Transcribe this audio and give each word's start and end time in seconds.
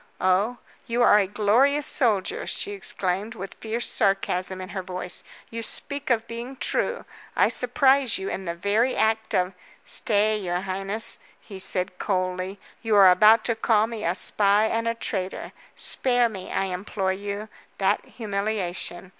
"Oh? 0.19 0.57
you 0.87 1.03
are 1.03 1.19
a 1.19 1.27
glorious 1.27 1.85
soldier," 1.85 2.47
she 2.47 2.71
exclaimed, 2.71 3.35
with 3.35 3.53
fierce 3.53 3.87
sarcasm 3.87 4.59
in 4.59 4.69
her 4.69 4.81
voice. 4.81 5.23
"You 5.51 5.61
speak 5.61 6.09
of 6.09 6.27
being 6.27 6.55
true! 6.55 7.05
I 7.35 7.49
surprise 7.49 8.17
you 8.17 8.27
in 8.27 8.45
the 8.45 8.55
very 8.55 8.95
act 8.95 9.35
of" 9.35 9.53
"Stay, 9.85 10.39
your 10.39 10.61
highness!" 10.61 11.19
he 11.39 11.59
said 11.59 11.99
coldly. 11.99 12.59
"You 12.81 12.95
are 12.95 13.11
about 13.11 13.45
to 13.45 13.55
call 13.55 13.85
me 13.85 14.03
a 14.03 14.15
spy 14.15 14.65
and 14.65 14.87
a 14.87 14.95
traitor. 14.95 15.51
Spare 15.75 16.29
me, 16.29 16.51
I 16.51 16.63
implore 16.65 17.13
you, 17.13 17.47
that 17.77 18.03
humiliation. 18.05 19.09